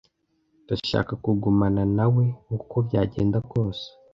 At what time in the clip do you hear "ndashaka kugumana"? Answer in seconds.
0.63-1.83